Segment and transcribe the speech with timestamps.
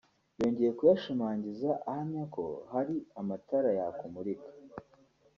[0.39, 4.47] yongeye kuyashimagiza ahamya ko hari amatara yakumurika